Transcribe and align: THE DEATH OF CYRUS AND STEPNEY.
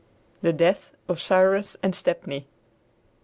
THE 0.41 0.51
DEATH 0.51 0.95
OF 1.07 1.21
CYRUS 1.21 1.77
AND 1.83 1.93
STEPNEY. 1.93 2.47